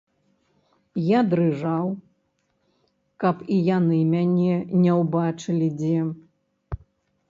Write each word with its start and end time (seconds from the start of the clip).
Я 1.07 1.19
дрыжаў, 1.33 1.85
каб 3.25 3.45
і 3.57 3.61
яны 3.77 4.03
мяне 4.17 4.55
не 4.83 4.91
ўбачылі 5.05 5.67
дзе. 5.81 5.99